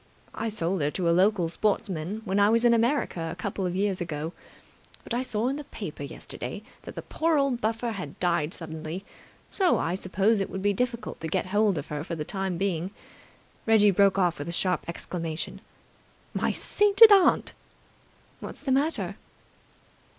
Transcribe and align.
I 0.33 0.49
sold 0.49 0.81
her 0.81 0.89
to 0.89 1.07
a 1.07 1.11
local 1.13 1.47
sportsman 1.47 2.23
when 2.25 2.39
I 2.39 2.49
was 2.49 2.65
in 2.65 2.73
America 2.73 3.29
a 3.31 3.35
couple 3.35 3.67
of 3.67 3.75
years 3.75 4.01
ago. 4.01 4.33
But 5.03 5.13
I 5.13 5.21
saw 5.21 5.47
in 5.47 5.57
the 5.57 5.63
paper 5.65 6.01
yesterday 6.01 6.63
that 6.81 6.95
the 6.95 7.03
poor 7.03 7.37
old 7.37 7.61
buffer 7.61 7.91
had 7.91 8.19
died 8.19 8.51
suddenly, 8.55 9.05
so 9.51 9.77
I 9.77 9.93
suppose 9.93 10.39
it 10.39 10.49
would 10.49 10.63
be 10.63 10.73
difficult 10.73 11.19
to 11.19 11.27
get 11.27 11.45
hold 11.45 11.77
of 11.77 11.89
her 11.89 12.03
for 12.03 12.15
the 12.15 12.25
time 12.25 12.57
being." 12.57 12.89
Reggie 13.67 13.91
broke 13.91 14.17
off 14.17 14.39
with 14.39 14.49
a 14.49 14.51
sharp 14.51 14.85
exclamation. 14.87 15.61
"My 16.33 16.51
sainted 16.51 17.11
aunt!" 17.11 17.53
"What's 18.39 18.61
the 18.61 18.71
matter?" 18.71 19.17